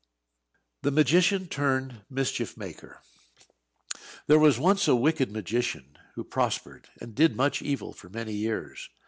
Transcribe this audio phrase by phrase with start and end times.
[0.81, 3.03] THE MAGICIAN TURNED MISCHIEF MAKER.
[4.25, 8.89] There was once a wicked magician who prospered, and did much evil for many years.